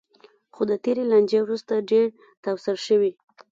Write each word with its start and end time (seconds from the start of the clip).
خو 0.55 0.61
د 0.69 0.71
تېرې 0.83 1.03
لانجې 1.11 1.39
وروسته 1.43 1.85
ډېر 1.89 2.05
تاوسر 2.43 2.75
شوی. 2.87 3.11